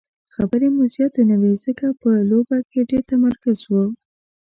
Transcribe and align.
خبرې 0.35 0.67
مو 0.75 0.83
زیاتې 0.93 1.21
نه 1.29 1.35
وې 1.41 1.53
ځکه 1.65 1.85
په 2.01 2.09
لوبه 2.29 2.57
کې 2.69 2.87
ډېر 2.89 3.01
تمرکز 3.11 3.59
وو. 3.71 3.83